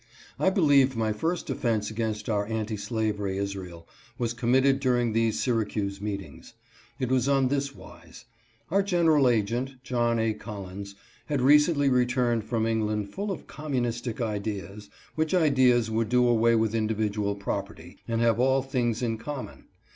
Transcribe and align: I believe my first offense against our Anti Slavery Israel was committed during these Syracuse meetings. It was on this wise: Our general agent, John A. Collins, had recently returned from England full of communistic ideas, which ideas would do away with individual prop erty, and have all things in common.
I 0.39 0.49
believe 0.49 0.95
my 0.97 1.13
first 1.13 1.47
offense 1.51 1.91
against 1.91 2.27
our 2.27 2.47
Anti 2.47 2.75
Slavery 2.75 3.37
Israel 3.37 3.87
was 4.17 4.33
committed 4.33 4.79
during 4.79 5.13
these 5.13 5.39
Syracuse 5.39 6.01
meetings. 6.01 6.55
It 6.97 7.09
was 7.11 7.29
on 7.29 7.49
this 7.49 7.75
wise: 7.75 8.25
Our 8.71 8.81
general 8.81 9.29
agent, 9.29 9.75
John 9.83 10.17
A. 10.17 10.33
Collins, 10.33 10.95
had 11.27 11.39
recently 11.39 11.87
returned 11.87 12.45
from 12.45 12.65
England 12.65 13.09
full 13.13 13.31
of 13.31 13.45
communistic 13.45 14.19
ideas, 14.19 14.89
which 15.13 15.35
ideas 15.35 15.91
would 15.91 16.09
do 16.09 16.27
away 16.27 16.55
with 16.55 16.73
individual 16.73 17.35
prop 17.35 17.69
erty, 17.69 17.97
and 18.07 18.21
have 18.21 18.39
all 18.39 18.63
things 18.63 19.03
in 19.03 19.19
common. 19.19 19.65